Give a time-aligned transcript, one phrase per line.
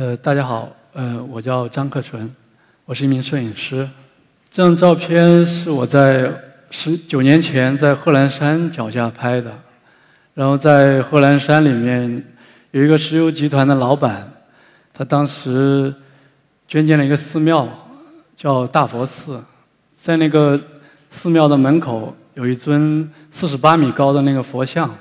[0.00, 2.32] 呃，大家好，呃，我叫张克纯，
[2.84, 3.78] 我是一名摄影师。
[4.48, 6.32] 这张照片是我在
[6.70, 9.52] 十九年前在贺兰山脚下拍的，
[10.34, 12.24] 然后在贺兰山里面
[12.70, 14.32] 有一个石油集团的老板，
[14.94, 15.92] 他当时
[16.68, 17.68] 捐建了一个寺庙，
[18.36, 19.42] 叫大佛寺，
[19.92, 20.62] 在那个
[21.10, 24.96] 寺庙的门口有一尊四十八米高的那个佛像，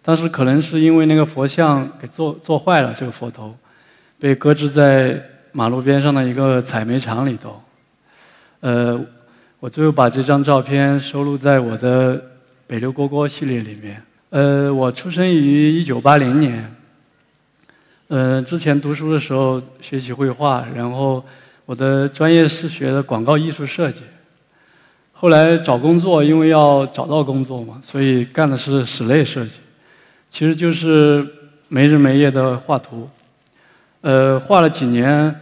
[0.00, 3.54] 当时可能是因为那个佛像给做做坏了，这个佛头
[4.20, 5.20] 被搁置在
[5.50, 7.60] 马路边上的一个采煤场里头。
[8.60, 9.00] 呃，
[9.58, 12.22] 我最后把这张照片收录在我的
[12.68, 14.02] “北流蝈蝈”系列里面。
[14.28, 16.70] 呃，我出生于一九八零年。
[18.08, 21.24] 呃，之前读书的时候学习绘画，然后
[21.64, 24.02] 我的专业是学的广告艺术设计。
[25.12, 29.52] 后来找工作，因为要找到工作嘛，所以干的是室内设计，
[30.30, 31.26] 其实就是
[31.68, 33.08] 没日没夜的画图。
[34.02, 35.34] 呃，画了几年，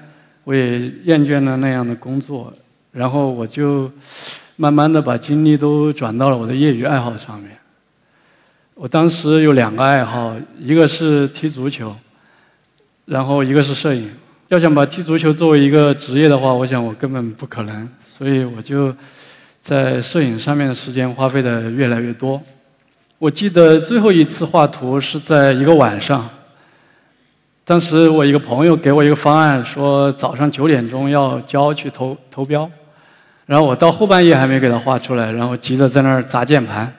[0.45, 2.53] 我也厌倦了那样的工作。
[2.91, 3.89] 然后我就
[4.57, 7.51] 慢慢的把精力都转到了我的业余爱好上面。
[8.75, 11.95] 我当时有两个爱好，一个是踢足球，
[13.05, 14.11] 然后一个是摄影。
[14.49, 18.93] 要想把踢足球作为一个职业的话，我想我根本不可能，所以我就
[19.61, 22.43] 在摄影上面的时间花费的越来越多。
[23.19, 26.29] 我记得最后一次画图是在一个晚上。
[27.69, 32.67] 当时我一个朋友给我一个方案，说早上九点钟要交去投投标，
[33.45, 36.91] 然后我到后半夜还没给他画出来，然后急着在那儿砸键盘。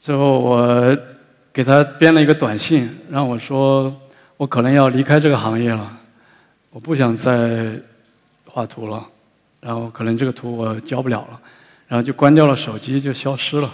[0.00, 0.96] 最后我
[1.52, 3.94] 给他编了一个短信，让我说
[4.38, 5.92] 我可能要离开这个行业了，
[6.70, 7.70] 我不想再
[8.46, 9.06] 画图了，
[9.60, 11.38] 然后可能这个图我交不了了，
[11.86, 13.70] 然后就关掉了手机，就消失了。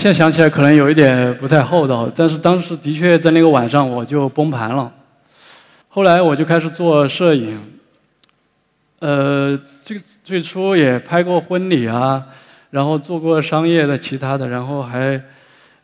[0.00, 4.90] 现在想起来可能有一点不太厚道，但是当时的确在那个晚上我就崩盘了。
[5.90, 7.60] 后来我就开始做摄影，
[9.00, 12.26] 呃，这个最初也拍过婚礼啊，
[12.70, 15.22] 然后做过商业的其他的，然后还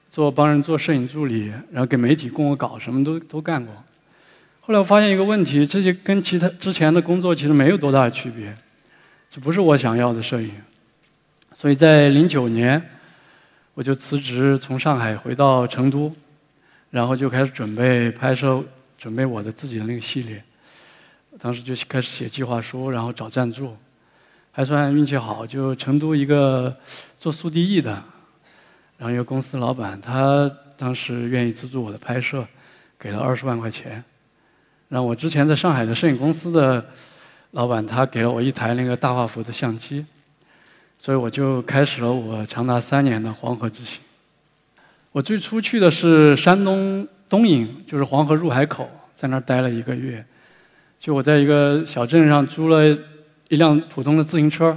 [0.08, 3.74] 做帮人做摄影助理，然后给媒体供个稿，什么都都干过。
[4.62, 8.56] 后来我发现一个问题，这些跟其他之前的工作其实没有多大的区别，
[9.30, 10.52] 这不是我想要的摄影。
[11.52, 12.82] 所以在零九年。
[13.76, 16.10] 我就辞职，从上海回到成都，
[16.88, 18.64] 然后就开始准备拍摄，
[18.96, 20.42] 准备我的自己的那个系列。
[21.38, 23.76] 当时就开始写计划书，然后找赞助，
[24.50, 26.74] 还算运气好，就成都一个
[27.18, 28.02] 做速递易的，
[28.96, 32.48] 然后一个公司老板，他当时愿意资助我的拍摄，
[32.98, 34.02] 给了二十万块钱。
[34.88, 36.82] 然后我之前在上海的摄影公司的
[37.50, 40.06] 老板，他给了我一台那个大画幅的相机。
[40.98, 44.00] 所以我就开始了我长达三年的黄河之行。
[45.12, 50.24] 我最初去的是山东东营，就是黄河入海口，在那儿待了一个月。
[50.98, 52.86] 就我在一个小镇上租了
[53.48, 54.76] 一辆普通的自行车，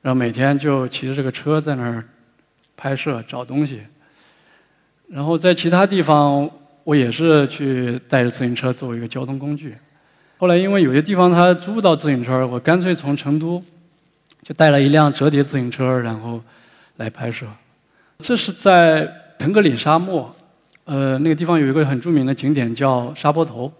[0.00, 2.02] 然后每天就骑着这个车在那儿
[2.76, 3.82] 拍摄找东西。
[5.08, 6.48] 然后在其他地方，
[6.84, 9.76] 我也是去带着自行车作为一个交通工具。
[10.38, 13.62] 后来因为有些地方他租不到自行车，我干脆从成都。
[14.42, 16.40] 就带了一辆折叠自行车，然后
[16.96, 17.46] 来拍摄。
[18.18, 19.08] 这是在
[19.38, 20.34] 腾格里沙漠，
[20.84, 23.72] 呃，那个地方有一个很著名的景点叫沙坡头，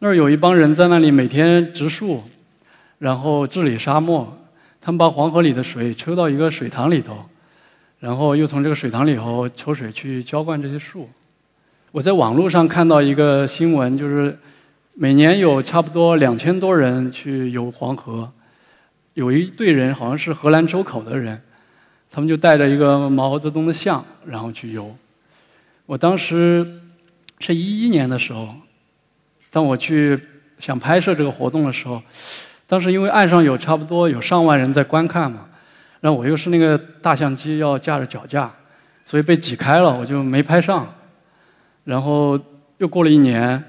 [0.00, 2.22] 那儿有一帮人在那里每天植树，
[2.98, 4.38] 然后治理沙漠。
[4.80, 7.24] 他们把黄河里的水抽到一个水塘里头，
[8.00, 11.08] 然后又从这个水塘里头抽水去浇灌这些树。
[11.92, 14.36] 我在网络上看到一个新闻，就是
[14.94, 18.28] 每年有差不多两千多人去游黄河。
[19.14, 21.40] 有一队人好像是荷兰周口的人，
[22.10, 24.94] 他们就带着一个毛泽东的像，然后去游。
[25.84, 26.80] 我当时
[27.40, 28.54] 是一一年的时候，
[29.50, 30.18] 当我去
[30.58, 32.02] 想拍摄这个活动的时候，
[32.66, 35.46] 当时因为岸上有差不多有上万人在观看嘛，
[36.00, 38.50] 然后我又是那个大相机要架着脚架，
[39.04, 40.90] 所以被挤开了，我就没拍上。
[41.84, 42.40] 然后
[42.78, 43.62] 又过了一年，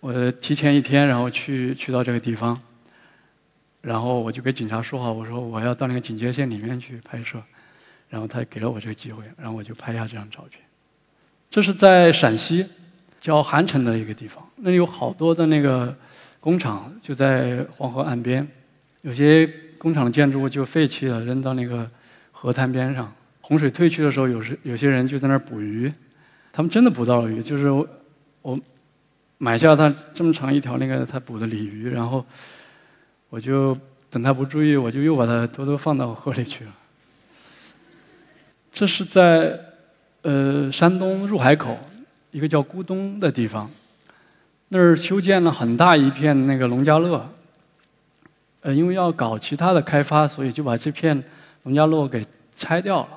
[0.00, 2.60] 我提前一天，然后去去到这个地方。
[3.80, 7.40] 然后我就给警察说好，我说我要到那个警戒线里面去拍摄，
[8.08, 10.60] 然后他给了我这个机会，然后我就拍下这张照片。
[11.48, 12.66] 这是在陕西，
[13.20, 15.96] 叫韩城的一个地方，那里有好多的那个
[16.40, 18.46] 工厂，就在黄河岸边，
[19.02, 19.48] 有些
[19.78, 21.88] 工厂的建筑物就废弃了，扔到那个
[22.32, 23.10] 河滩边上。
[23.40, 25.90] 洪水退去的时候，有时有些人就在那儿捕鱼，
[26.52, 27.70] 他们真的捕到了鱼，就是
[28.42, 28.60] 我
[29.38, 32.26] 买下他这么长一条那个他捕的鲤鱼，然后。
[33.30, 33.76] 我就
[34.10, 36.72] 等他不注意，我就又把它偷偷放到河里去了。
[38.72, 39.58] 这是在
[40.22, 41.78] 呃山东入海口，
[42.30, 43.70] 一个叫咕东的地方，
[44.68, 47.28] 那儿修建了很大一片那个农家乐。
[48.60, 51.22] 呃，因为要搞其他的开发，所以就把这片
[51.62, 52.26] 农家乐给
[52.56, 53.08] 拆掉了，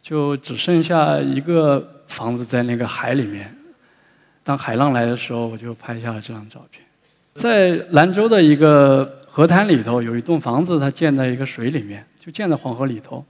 [0.00, 3.56] 就只剩下一个房子在那个海里面。
[4.44, 6.84] 当海浪来的时候，我就拍下了这张照片。
[7.40, 13.24] 在兰州的一个河滩里头，有一栋房子，它建在一个水里面，就建在黄河里头。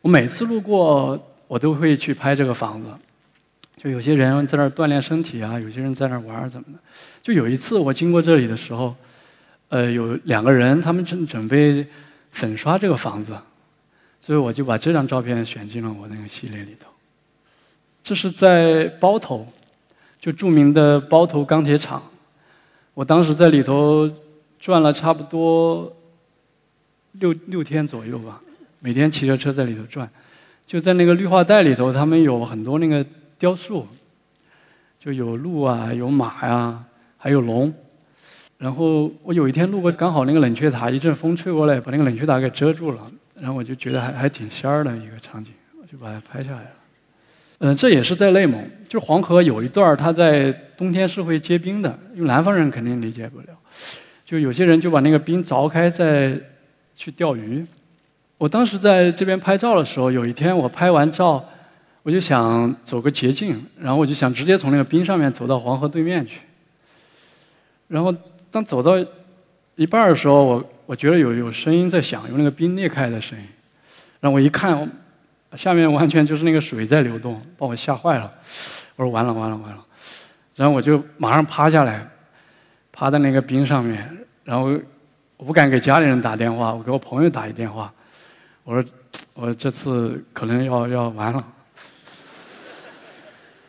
[0.00, 2.88] 我每次路过，我都会去拍这个房子。
[3.76, 6.78] 就有些人在那儿锻炼身体啊，有些人在那儿玩儿怎么的。
[7.22, 8.96] 就有一次我经过这里的时候，
[9.68, 11.86] 呃，有两个人，他们正准备
[12.32, 13.36] 粉刷这个房子，
[14.22, 16.88] 所以我就把这张照片选进了我那个系列里头。
[18.02, 19.46] 这是在包头。
[20.20, 22.02] 就著名的包头钢铁厂，
[22.98, 24.10] 我当时在里头
[24.58, 25.96] 转了差不多
[27.12, 28.42] 六六天左右吧，
[28.80, 30.10] 每天骑着车在里头转，
[30.66, 33.06] 就在那个绿化带里头，他们有很多那个
[33.38, 33.86] 雕塑，
[34.98, 36.84] 就有鹿啊，有马呀，
[37.16, 37.72] 还有龙。
[38.56, 46.70] 然后我有一天路过，刚好那个冷却塔，一阵风吹过来，把那个冷却塔给遮住了，然后我就觉得还还挺仙儿的一个场景，我就把它拍下来了。
[47.60, 53.46] 嗯，这也是在内蒙，就黄河有一段它在冬天是会结冰的，因为南方人肯定理解不了。
[54.24, 56.38] 就有些人就把那个冰凿开再
[56.94, 57.66] 去钓鱼。
[58.36, 61.44] 我当时在这边拍照的时候，有一天我拍完照，
[62.04, 66.42] 我就想走个捷径，然后我就想直接从那个冰上面走到黄河对面去。
[67.88, 68.14] 然后
[68.52, 69.04] 当走到
[69.74, 73.44] 一半的时候，我我觉得有有声音在响，有那个冰裂开的声音。
[74.20, 74.88] 然后我一看。
[75.56, 78.30] 下面完全就是那个水在流动，把我吓坏了。
[78.96, 79.78] 我说完了完了完了，
[80.54, 82.06] 然后我就马上趴下来，
[82.92, 84.06] 趴在那个冰上面，
[84.44, 84.76] 然后
[85.36, 87.92] 我不敢给家里人打电话，我给我朋友打一电话，
[88.64, 88.90] 我说
[89.34, 91.44] 我这次可能要要完了。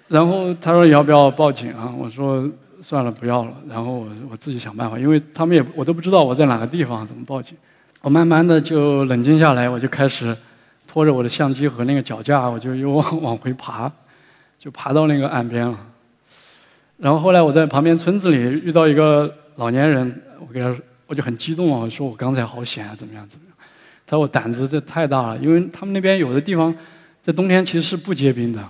[0.07, 1.93] 然后他说要不要报警啊？
[1.95, 2.49] 我说
[2.81, 7.55] 算了不要了，然后我我自己想办法，因为他们也我都不知道我在哪个地方，怎么报警？
[8.01, 10.35] 我慢慢的就冷静下来，我就开始。
[10.91, 13.91] 拖着我的相机和那个脚架，我就又往 往回爬，
[14.57, 15.77] 就爬到那个岸边了。
[16.97, 20.75] 然后后来我在旁边村子里遇到一个老年人，我给他，
[21.05, 23.55] 我就很激动啊，我说我刚才好险啊，怎么样怎么样？
[24.07, 26.75] 他说我胆子这太大了，因为他们那边有的地方
[27.21, 28.67] 在冬天其实是不结冰的。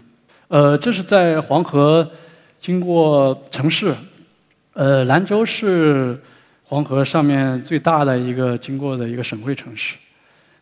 [0.49, 2.05] 呃，这是在黄河
[2.57, 3.95] 经过城市，
[4.73, 6.21] 呃，兰州是
[6.65, 9.95] 黄河上面最大的一个经过的一个省会城市。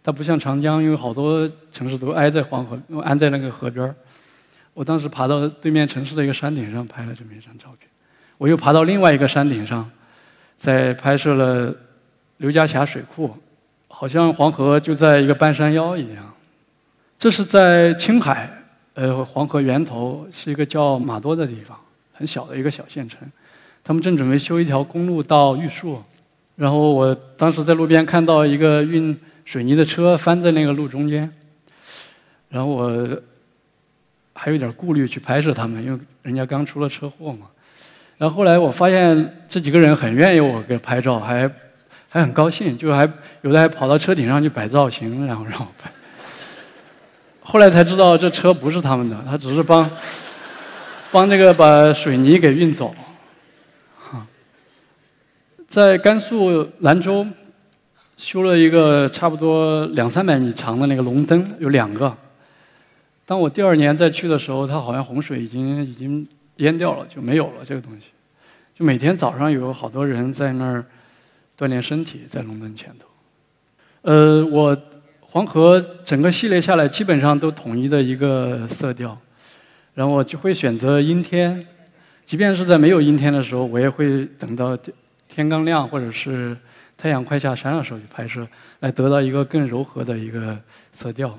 [0.07, 3.93] 它不像长江，因为好多城市都挨在黄河，安在那个河边儿。
[4.73, 7.89] 我当时爬到对面城市的一个山顶上拍了这么一张照片，
[8.37, 9.91] 我又爬到另外一个山顶上，
[10.57, 11.75] 在拍摄了
[12.37, 13.35] 刘家峡水库，
[13.89, 16.33] 好像黄河就在一个半山腰一样。
[17.19, 18.49] 这是在青海，
[18.93, 21.77] 呃，黄河源头是一个叫马多的地方，
[22.13, 23.29] 很小的一个小县城，
[23.83, 26.01] 他们正准备修一条公路到玉树，
[26.55, 29.13] 然后我当时在路边看到一个运。
[29.47, 31.31] 水泥的车翻在那个路中间，
[32.49, 33.21] 然后我
[34.33, 37.47] 还有点顾虑去拍摄他们，因为人家刚出了车祸嘛。
[38.17, 41.49] 然后后来我发现这几个人很愿意我给拍照，还
[42.09, 43.09] 还很高兴，就还
[43.41, 45.89] 有的还跑到车顶上去摆造型，然后让我拍。
[47.39, 49.89] 后来才知道这车不是他们的，他只是帮
[51.09, 52.93] 帮这个把水泥给运走。
[55.69, 57.25] 在甘肃兰州。
[58.17, 62.15] 修了一个差不多两三百米长的那个龙灯，有两个。
[63.27, 68.07] 当我第二年再去的时候，它好像洪水已经已经淹掉了，就没有了这个东西。
[68.73, 70.83] 就每天早上有好多人在那儿
[71.55, 73.07] 锻炼身体，在龙灯前头。
[74.01, 74.75] 呃，我
[75.19, 79.15] 黄河整个系列下来，基本上都统一的一个色调，
[79.93, 81.63] 然后我就会选择阴天，
[82.25, 84.75] 即便是在没有阴天的时候，我也会等到
[85.27, 86.57] 天刚亮或者是。
[86.97, 88.47] 太阳快下山的时候去拍摄，
[88.79, 90.59] 来得到一个更柔和的一个
[90.91, 91.37] 色调。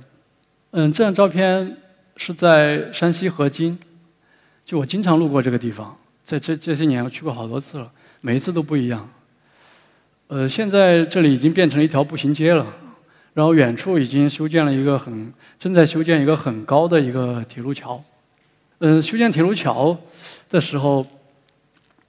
[0.71, 1.77] 嗯，这张照片
[2.17, 3.77] 是在山西河津，
[4.65, 9.09] 就我经常路过这个地方，在这这些年我去过好多次了，每一次都不一样。
[10.29, 12.65] 呃，现在这里已经变成一条步行街了，
[13.35, 18.01] 然后远处已经修建了一个很正在修建一个很高的一个铁路桥。
[18.79, 19.99] 嗯，修建铁路桥
[20.49, 21.05] 的时候，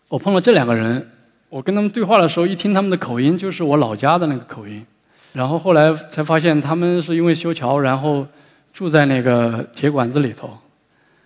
[0.07, 1.09] 我碰到这两个人。
[1.49, 4.85] 我跟他们对话的时候，一听他们的口音，就是我老家的那个口音。
[5.33, 8.25] 然后后来才发现，他们是因为修桥，然后
[8.71, 10.57] 住在那个铁管子里头。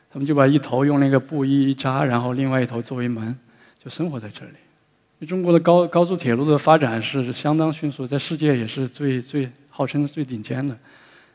[0.10, 3.36] 他们就把一头用那个布衣一扎，然后另外一头作为门，
[3.84, 5.26] 就生活在这里。
[5.26, 10.78] 中国的高高速铁路的发展是相当迅速，在世界也是最最号称最顶尖的。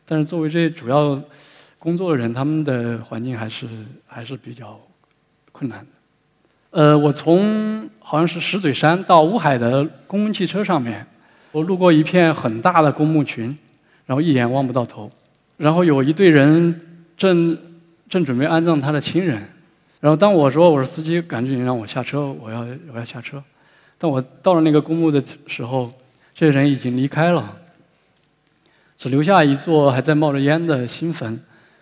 [0.04, 1.20] 但是作为这些主要
[1.78, 3.66] 工作的人，他们的环境还是
[4.06, 4.80] 还是比较
[5.50, 5.97] 困难的。
[6.78, 11.04] 呃，我从好像是石嘴山到乌海的公共汽车上面，
[11.50, 13.46] 我路过一片很大的公墓群，
[14.06, 15.10] 然后一眼望不到头，
[15.56, 16.80] 然后有一队人
[17.16, 17.58] 正
[18.08, 19.42] 正准备安葬他的亲人，
[19.98, 22.60] 然后当我说我是司机，赶紧让我下车，我要
[22.92, 23.42] 我要下车。
[23.98, 25.92] 当我到了那个公墓的时候，
[26.32, 27.56] 这些人已经离开了，
[28.96, 31.40] 只留下一座还在冒着烟的新坟。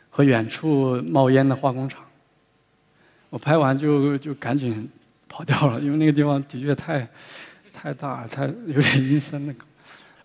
[0.08, 2.00] 和远处冒烟的化工厂，
[3.30, 4.88] 我拍完就就赶紧
[5.28, 7.06] 跑掉了，因为那个地方的确太
[7.73, 9.64] 太大，太有点阴森那个。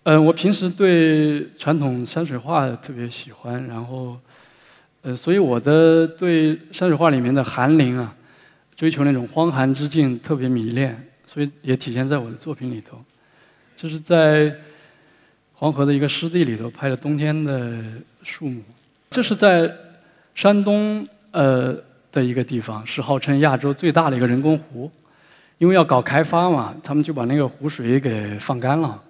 [0.04, 4.18] 嗯，我平时对传统山水画特别喜欢，然后
[5.02, 8.14] 呃，所以我的对山水画里面的寒林啊，
[8.74, 12.98] 追求那种荒寒之境特别迷恋，所以也体现在我的作品里头。
[13.76, 14.54] 这是在
[15.54, 17.82] 黄河的一个湿地里头拍的冬天的
[18.22, 18.62] 树木。
[19.10, 19.72] 这是在
[20.34, 21.76] 山东呃
[22.12, 24.90] 的一个地方，是号称亚洲最大的一个人工湖。
[25.58, 29.00] 因为要搞开发嘛，他们就把那个湖水给放干了。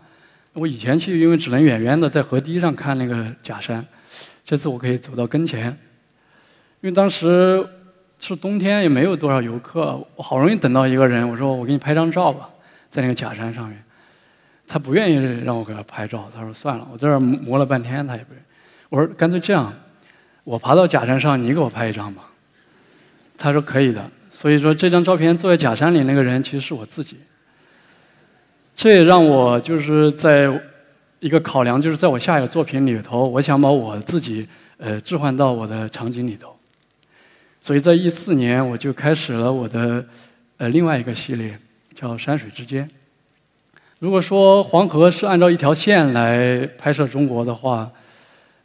[0.53, 3.83] 我以前去，因为只能远远的在河堤上看那个假山，
[4.45, 5.69] 这次我可以走到跟前。
[6.83, 7.67] 因为当时
[8.19, 12.51] 是冬天，也没有多少游客，我好容易等到一个人，我说我给你拍张照吧，
[12.91, 13.83] 在那个假山上面。
[14.69, 18.43] 他不愿意让我给他拍照，他说算了，我在这儿磨了半天，他也不愿。
[18.91, 19.73] 我说干脆这样。
[20.45, 22.25] 我爬到假山上，你给我拍一张吧。
[23.43, 24.09] 他说可以的。
[24.31, 27.17] 所以说这张照片坐在假山里那个人其实是我自己。
[28.77, 30.49] 这也让我就是在
[31.19, 34.47] 一个考量，就是在我下一个作品里头，我想把我自己
[34.79, 36.57] 呃置换到我的场景里头。
[37.61, 40.05] 所以在一四年我就开始了我的
[40.57, 41.59] 呃另外一个系列，
[41.95, 42.89] 叫山水之间。
[43.99, 47.91] 如果说黄河是按照一条线来拍摄中国的话。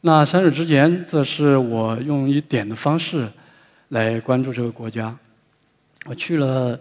[0.02, 3.28] 那山水之间，则是我用一点的方式
[3.90, 5.16] 来关注这个国家。
[6.06, 6.80] 我去了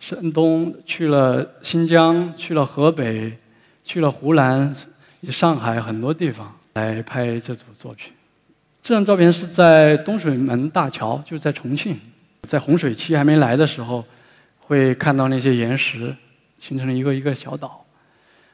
[0.00, 3.36] 山东，去了新疆，去了河北，
[3.84, 4.74] 去了湖南、
[5.24, 8.12] 上海很多地方来拍这组作品。
[8.82, 11.98] 这张照片是在东水门大桥，就是在重庆，
[12.42, 14.04] 在洪水期还没来的时候，
[14.58, 16.14] 会看到那些岩石
[16.58, 17.84] 形成了一个一个小岛。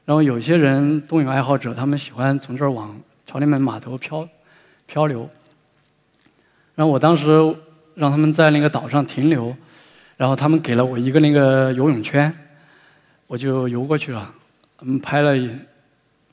[0.04, 2.99] 然后有些人冬泳爱好者，他们喜欢从这儿往。
[3.26, 4.28] 朝天门码头漂
[4.87, 5.30] 漂流，
[6.75, 7.54] 然后我当时
[8.00, 9.54] 让他们在那个岛上停留，
[10.16, 12.33] 然后他们给了我一个那个游泳圈，
[13.26, 14.35] 我就游过去了。
[14.80, 15.50] 嗯，拍了一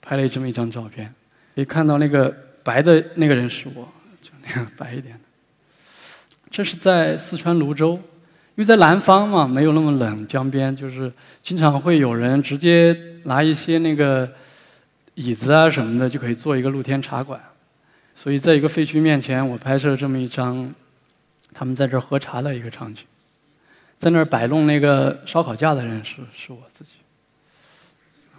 [0.01, 1.13] 拍了这么一张照片，
[1.53, 2.33] 可以看到那个
[2.63, 3.86] 白的那个人是我，
[4.21, 5.19] 就那样白一点。
[6.50, 7.95] 这是在四川泸州，
[8.55, 11.12] 因为在南方嘛，没有那么冷，江边就是
[11.43, 14.29] 经常会有人直接拿一些那个。
[15.19, 17.41] 椅子啊什么的就可以做一个露天茶馆，
[18.13, 20.71] 所以在一个废墟面前，我拍摄了这么一张
[21.53, 23.05] 他们在这儿喝茶的一个场景。
[23.97, 26.91] 在那儿摆弄那个烧烤架的人是是我自己。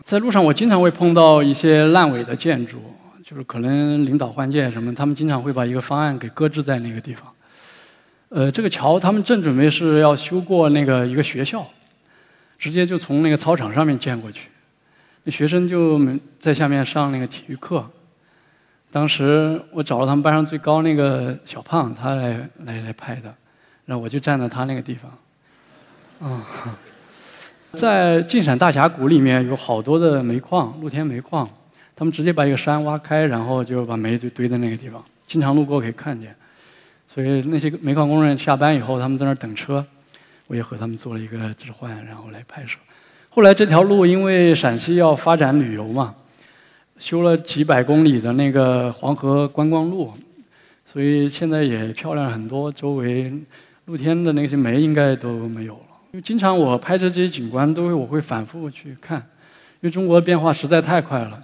[0.05, 2.81] 在路上，我经常会碰到一些烂尾的建筑，
[3.25, 7.27] 就是可能领导换届什么，他们经常会把一个方案给搁置在那个地方。
[8.29, 11.67] 呃，这个桥他们正准备是要修过那个一个学校，
[12.59, 14.49] 直接就从那个操场上面建过去。
[15.25, 16.01] 那学生就
[16.39, 17.85] 在下面上那个体育课，
[18.91, 23.33] 当时我找了他们班上最高那个小胖，他来来来拍的，
[23.85, 26.31] 然后我就站在他那个地方。
[26.31, 26.47] 啊，
[27.73, 31.49] 在晋陕大峡谷里面有好多的煤矿，露天煤矿，
[31.95, 36.35] 他们直接把一个山挖开，然后就把煤就堆在那个地方，经常路过可以看见。
[37.07, 39.85] 所以那些煤矿工人下班以后，他们在那儿等车，
[40.47, 42.79] 我也和他们做了一个置换，然后来拍摄。
[43.29, 46.15] 后来这条路因为陕西要发展旅游嘛，
[46.99, 50.13] 修了几百公里的那个黄河观光路，
[50.85, 52.71] 所以现在也漂亮很多。
[52.73, 53.33] 周围
[53.87, 55.81] 露天的那些煤应该都没有了。
[56.13, 61.41] 因为经常我拍摄这些景观，都会我会反复去看，因为中国的变化实在太快了。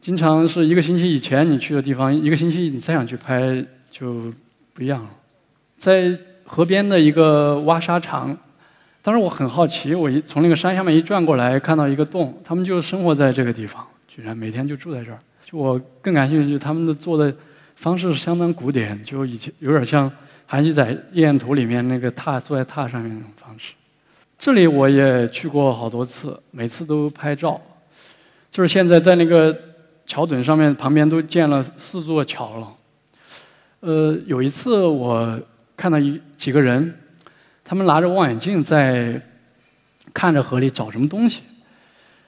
[0.00, 4.32] 经常是一个星期以前你去的地方，一个星期你再想去拍就
[4.74, 5.10] 不一样了。
[5.76, 8.36] 在河边的一个挖沙场。
[9.00, 13.86] 当时我很好奇，我一从那个山下面一转过来，看到一个洞，他们就生活在这个地方，
[14.18, 15.18] 居然每天就住在这儿。
[15.46, 17.32] 就我更感兴趣，他们的做的
[17.76, 20.10] 方式相当古典，就以前有点像
[20.44, 23.74] 韩熙载夜宴图里面那个榻坐在榻上面那种方式。
[24.36, 27.60] 这里我也去过好多次，每次都拍照。
[28.50, 29.56] 就是现在在那个
[30.04, 32.74] 桥墩上面旁边都建了四座桥了。
[33.78, 35.40] 呃，有一次我
[35.76, 36.92] 看到一几个人。
[37.70, 39.20] 他们拿着望远镜在
[40.14, 41.42] 看着河里找什么东西，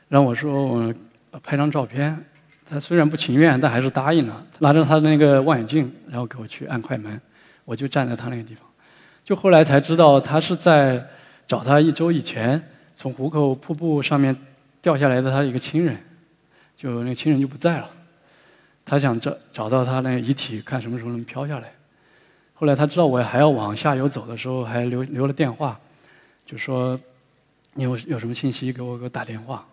[0.06, 0.94] 然后我说我
[1.42, 2.24] 拍张照片，
[2.66, 7.20] 他虽然不情愿，但还是答应了，拿着他的那个望远镜，然后给我去按快门，
[7.64, 8.64] 我就站在他那个地方。
[9.24, 11.04] 就后来才知道，他是在
[11.46, 12.60] 找他一周以前
[12.94, 14.36] 从壶口瀑布上面
[14.82, 15.96] 掉下来的他一个亲人，
[16.76, 17.88] 就那个亲人就不在了，
[18.84, 21.72] 他想找找到他那个遗体，看什么时候能飘下来。
[22.54, 25.78] 后来他知道我还要往下游走的时候，还留留了电话，
[26.44, 26.98] 就说
[27.74, 29.64] 你有有什么信息给我给我打电话。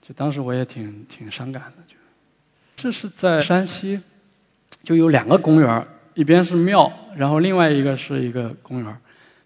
[0.00, 1.96] 就当时我也挺挺伤感的，就
[2.76, 4.00] 这是在山西，
[4.84, 8.96] 就有两个公园一边是庙，然后另外一个是一个公园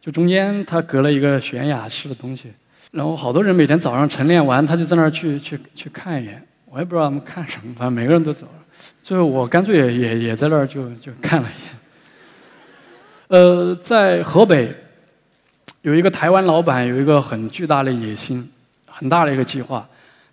[0.00, 2.52] 就中间它隔了一个悬崖式的东西，
[2.90, 8.64] 然后好多人每天早上晨练完，他就在那儿去去去看一眼，我也不知道他们看什么，反正每个人都走了，
[9.02, 11.70] 最后我干脆也也也在那儿就就看了一眼。
[13.28, 14.74] 呃，在河北
[15.82, 18.50] 有一个台湾老板有一个很巨大的野心，
[18.86, 19.88] 很大的一个计划。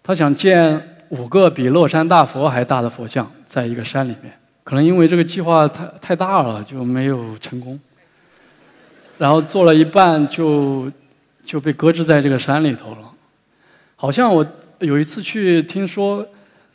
[0.07, 4.31] 他想建五个比乐山大佛还大的佛像，在一个山里面。
[4.63, 7.77] 可能因为这个计划太太大了，就没有成功。
[9.17, 10.89] 然后做了一半就
[11.43, 12.99] 就被搁置在这个山里头了。
[13.97, 14.47] 好像我
[14.79, 16.25] 有一次去听说，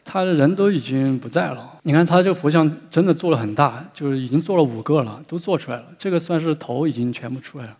[0.04, 1.72] 他的人都已经不在了。
[1.84, 5.84] 你看他这个佛像真的做了很大，就是已经做了五个了，都做出来了。
[5.96, 7.74] 这个算是头已经全部出来了，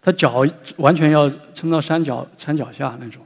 [0.00, 0.42] 他脚
[0.78, 3.20] 完全要撑到山脚山脚下那种。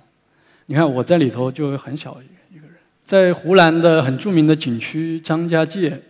[0.71, 2.17] 你看我在里头就很小
[2.49, 6.01] 一个人，在湖南的很著名的景区张家界，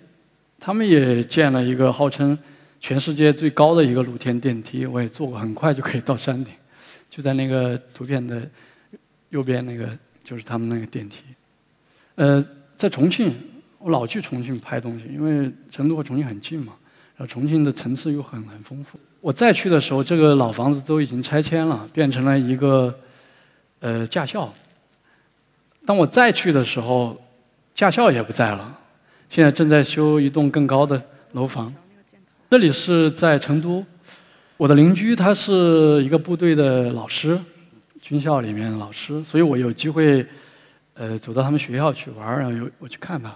[0.58, 2.38] 他们也建了一个号称
[2.78, 6.52] 全世界最高的一个露天电梯，我也坐过，很快就可以到山顶，
[7.08, 8.46] 就在那个图片的
[9.30, 9.88] 右边那个
[10.22, 11.22] 就是他们那个电梯。
[12.16, 13.32] 呃，在重庆，
[13.78, 16.74] 我老去重庆拍东西，因为成都和重庆很近嘛，
[17.16, 19.00] 然后重庆的层次又很很丰富。
[19.22, 22.94] 我再去的时候，这个老房子都已经拆迁了，变成了一个。
[23.80, 24.52] 呃，驾校。
[25.86, 27.18] 当我再去的时候，
[27.74, 28.78] 驾校也不在了。
[29.30, 31.72] 现在正在修一栋更高的楼房。
[32.50, 33.84] 这里是在成都，
[34.58, 37.40] 我的邻居他是一个部队的老师，
[38.02, 40.26] 军校里面的老师，所以我有机会，
[40.92, 43.30] 呃，走到他们学校去玩然后有我去看他。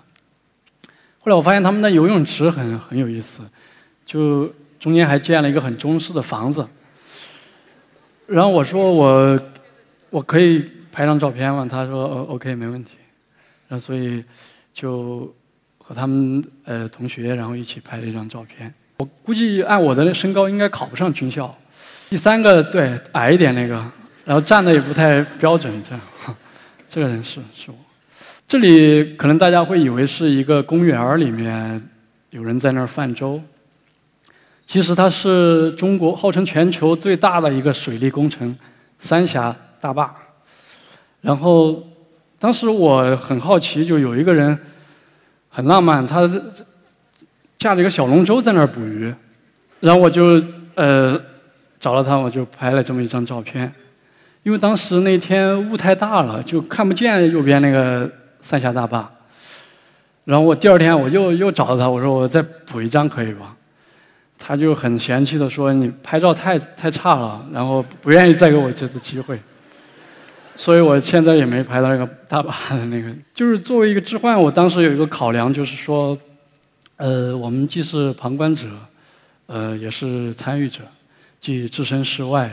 [1.21, 3.41] 后来我发现他们的游泳池很很有意思，
[4.05, 6.69] 就中间还建了一个很中式的房子。
[8.27, 9.41] 然后我说我。
[10.15, 11.67] 我可以拍张照片吗？
[11.69, 12.93] 他说：“OK，没问题。”
[13.67, 14.23] 然后所以
[14.73, 15.35] 就
[15.77, 18.73] 和他们呃同学，然后一起拍了一张照片。
[18.99, 21.53] 我估计按我的身高应该考不上军校。
[22.09, 23.75] 第三个对矮一点那个，
[24.25, 26.01] 然后站的也不太标准，这样。
[26.89, 27.77] 这个人是是我。
[28.47, 31.83] 这里可能大家会以为是一个公园里面
[32.31, 33.43] 有人在那儿泛舟，
[34.65, 38.57] 其实它是中国号称全球最大的一个水利工程——
[39.01, 39.53] 三峡。
[39.85, 40.11] 大坝，
[41.21, 41.85] 然后
[42.39, 44.59] 当时我很好奇，就有一个人
[45.51, 46.27] 很浪漫，他
[47.59, 49.15] 驾着一个小龙舟在那儿捕鱼，
[49.81, 50.43] 然后我就
[50.75, 51.21] 呃
[51.79, 53.71] 找了他，我就拍了这么一张照片。
[54.43, 59.07] 因为当时那天雾太大了，就看不见右边那个三峡大坝。
[60.25, 63.55] 然后我第二天我又又找到他，我说我再补一张可以吧？
[64.39, 69.39] 他就很嫌弃的说你拍照太太差了，然后不愿意再给我这次机会。
[70.57, 73.11] 所以我现在也没拍到那个大把的那个。
[73.35, 76.17] 就是作为一个置换，我当时有一个考量，就是说，
[76.97, 78.69] 呃，我们既是旁观者，
[79.47, 80.83] 呃，也是参与者，
[81.41, 82.51] 既置身事外，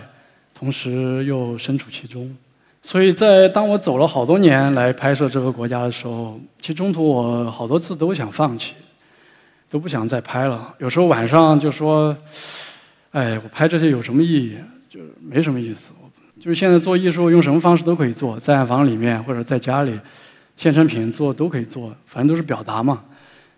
[0.53, 2.35] 同时又身处其中。
[2.81, 8.73] 所以在当我走了好多年来拍摄这个国家的时候，其实中途我好多次都想放弃，
[9.69, 10.73] 都不想再拍了。
[10.79, 12.17] 有时候晚上就说
[13.13, 14.57] ：“哎，我拍这些有什么意义？
[14.89, 15.91] 就没什么意思。”
[16.41, 19.97] 就是现在做艺术，用什么方式都可以做，在房里面或者在家里，
[20.57, 23.03] 现成品做都可以做，反正都是表达嘛，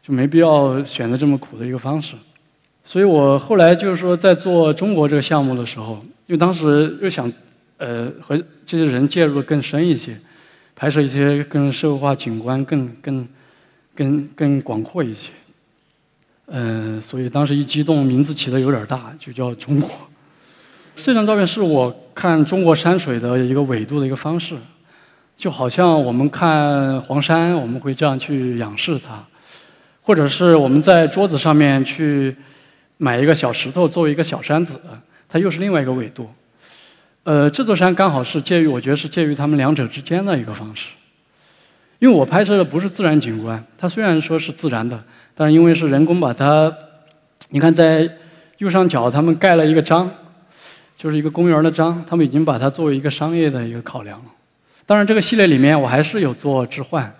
[0.05, 2.15] 就没必要选择这么苦的一个方式。
[2.83, 7.31] 所以我后来就是说，在做中国这个项目的时候，因为当时又想，
[7.77, 10.19] 呃，和这些人介入的更深一些，
[10.75, 13.25] 拍摄一些更社会化景观更更
[13.95, 15.31] 更更广阔一些。
[16.47, 19.89] 嗯，所以当时一激动，名字起的有点大，就叫中国。
[20.95, 24.55] 这张照片是我看中国山水的一个纬度的一个方式，
[25.35, 29.21] 就好像我们看黄山，我们会这样去仰视它，
[30.01, 32.33] 或者是我们在桌子上面去
[32.97, 34.79] 买一个小石头作为一个小山子，
[35.27, 36.29] 它又是另外一个纬度。
[37.23, 40.89] 呃，这座山刚好是介于，我觉得是介于他们两者之间的一个方式。
[41.99, 45.03] 因为我拍摄的不是自然景观，它虽然说是自然的，
[45.35, 46.73] 但是因为是人工把它，
[47.49, 48.09] 你看在
[48.59, 50.09] 右上角他们盖了一个章。
[51.03, 54.25] 就是一个公园的章，他们已经把它作为一个商业的一个考量了。
[54.85, 57.13] 当然，这个系列里面我还是有做置换，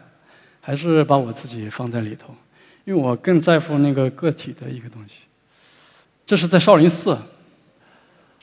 [0.62, 2.34] 还是把我自己放在里头，
[2.86, 5.16] 因为我更在乎那个个体的一个东西。
[6.26, 7.18] 这是在少林寺，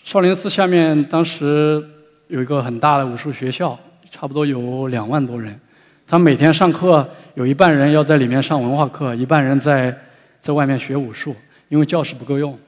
[0.04, 1.82] 少林寺下面当时
[2.28, 5.58] 有一个很大的武术学校，差不多有两万多人。
[6.06, 9.98] 他每天上课，有一半人要在里面上文化课，一半人在
[10.42, 11.34] 在外面学武术，
[11.70, 12.58] 因为教室不够用。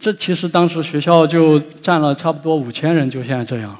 [0.00, 3.78] 这其实当时学校就占了差不多五千人，就现在这样。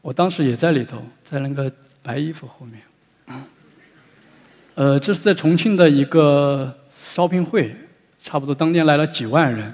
[0.00, 1.70] 我当时也在里头，在那个
[2.02, 2.80] 白衣服后面。
[4.74, 6.74] 呃，这是在重庆的一个
[7.12, 7.76] 招聘会，
[8.22, 9.72] 差不多当天来了几万人。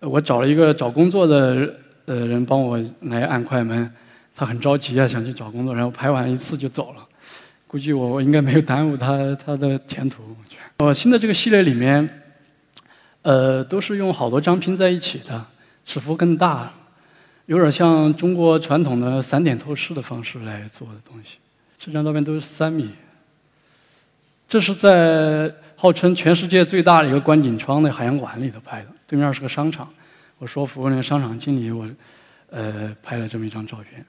[0.00, 1.72] 我找了一个找工作的
[2.06, 3.88] 呃人帮我来按快门。
[4.34, 7.06] 他很着急啊，想去找工作，然后拍完一次就走了。
[7.68, 10.22] 估计我我应该没有耽误他他的前途。
[10.22, 12.17] 我觉得，我新的这个系列里面，
[13.28, 15.44] 呃，都是用好多张拼在一起的，
[15.84, 16.72] 尺幅更大，
[17.44, 21.36] 有点像中国传统的散点透视的方式来做的东西。
[21.78, 22.88] 这张照片都是三米。
[24.48, 29.86] 这是在号称全世界最大的一个观景窗的海洋馆里头拍的，对面是个商场。
[30.38, 31.86] 我说服那个商场经理，我
[32.48, 34.02] 呃拍了这么一张照片。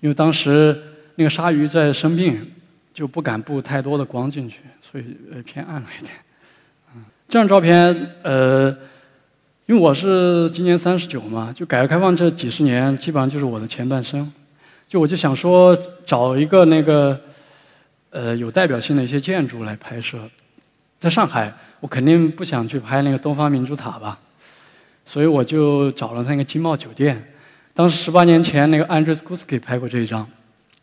[0.00, 0.76] 因为当时
[1.14, 2.44] 那个鲨鱼在生病，
[2.92, 6.12] 就不敢布太多的光进去，所以呃偏暗了一点。
[7.28, 8.68] 这张照片呃，
[9.66, 14.32] 因为我是今年三十九嘛，就改革开放这几十年，基本上就是我的前半生。
[14.88, 17.20] 就我就想说找一个那个
[18.10, 20.18] 呃有代表性的一些建筑来拍摄。
[21.00, 24.16] 在上海，我肯定不想去拍那个东方明珠塔吧，
[25.04, 27.32] 所以我就找了那个金茂酒店。
[27.74, 30.24] 当时十八年前，那个 Andrzej g u s k i 拍过这一张，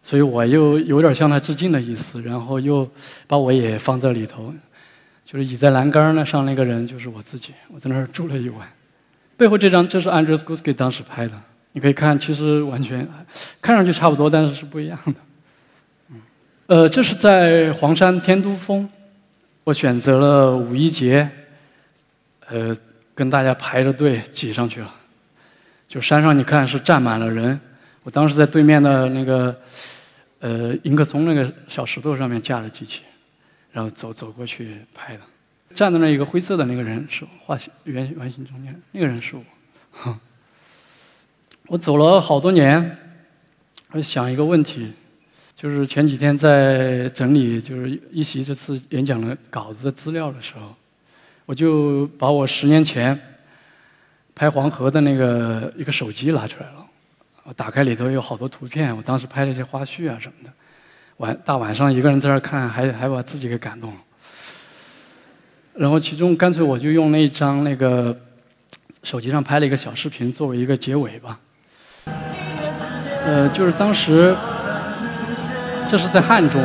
[0.03, 2.87] 所以我又有点向他致敬的意思，然后又
[3.27, 4.53] 把我也放在里头，
[5.23, 8.67] 就是倚在栏杆那上那个人就是我自己，我在那儿住了一晚。
[9.35, 11.33] 背后这张这是 Andrzej g u s k i 当时拍的，
[11.71, 13.07] 你可以看，其实完全
[13.61, 15.13] 看上去差不多，但是是不一样的。
[16.09, 16.21] 嗯，
[16.67, 18.87] 呃，这是在黄山天都峰，
[19.63, 21.27] 我选择了五一节，
[22.47, 22.77] 呃，
[23.15, 24.93] 跟大家排着队挤上去了。
[25.87, 27.59] 就山上你看是站满了人，
[28.03, 29.55] 我当时在对面的那个，
[30.39, 33.01] 呃，迎客松那个小石头上面架着机器，
[33.73, 35.23] 然后走走过去拍的。
[35.75, 39.43] 站在那一个灰色的那个人是画圆圆形中间那个人是我。
[41.67, 42.97] 我走了好多年，
[43.91, 44.93] 我想一个问题，
[45.55, 50.73] 就是前几天在整理就是一席这次演讲的稿子的资料的时候，
[51.45, 53.19] 我就把我十年前。
[54.35, 56.83] 拍黄河的那个一个手机拿出来了，
[57.43, 60.51] 我打开里头有好多图片，我当时拍了一些花絮啊什么的。
[61.17, 63.97] 晚大晚上一个人在那看，还还把自己给感动了。
[65.75, 68.15] 然后其中干脆我就用那张那个
[69.03, 71.39] 手机上拍了一个小视频作为一个结尾吧。
[73.25, 74.35] 呃，就是当时
[75.89, 76.61] 这是在汉中，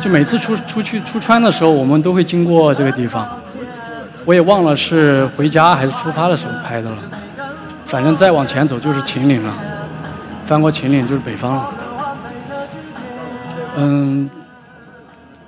[0.00, 3.40] 就每次出出去出川的时候，我们都会经过这个地方。
[4.24, 6.98] 我也忘了是回家还是出发的时候拍的了，
[7.84, 9.52] 反正再往前走就是秦岭了，
[10.46, 11.74] 翻过秦岭就是北方了。
[13.74, 14.28] 嗯，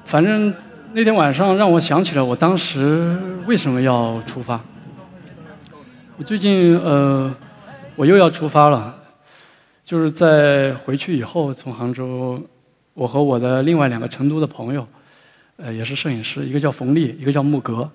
[0.07, 0.53] 反正
[0.93, 4.59] 那天晚上让我想起了我当时为什么要出发。
[6.17, 7.35] 我最近呃，
[7.97, 8.97] 我又要出发了，
[9.85, 12.43] 就是在回去以后从杭州，
[12.95, 14.87] 我和我的另外两个成都的朋友，
[15.57, 17.89] 呃，也是摄影师，一个叫冯丽，一个叫木格。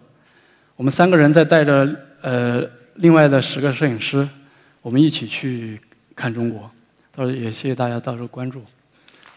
[0.76, 1.89] 我们三个人在带着
[2.22, 2.63] 呃
[2.96, 4.28] 另外的十个摄影师，
[4.82, 5.80] 我们一起去
[6.15, 6.70] 看中国。
[7.15, 8.62] 到时候也谢谢大家到时候关注，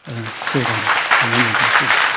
[0.09, 0.17] 嗯，
[0.53, 0.77] 谢谢大家，
[1.23, 2.12] 我们结束。